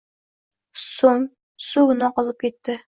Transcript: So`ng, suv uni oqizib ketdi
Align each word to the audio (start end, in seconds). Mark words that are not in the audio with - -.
So`ng, 0.85 1.29
suv 1.69 1.95
uni 1.97 2.11
oqizib 2.11 2.43
ketdi 2.47 2.79